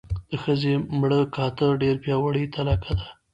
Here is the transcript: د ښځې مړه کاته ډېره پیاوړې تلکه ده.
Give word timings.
د 0.29 0.31
ښځې 0.43 0.73
مړه 0.99 1.19
کاته 1.35 1.67
ډېره 1.81 2.01
پیاوړې 2.03 2.43
تلکه 2.55 2.91
ده. 2.99 3.07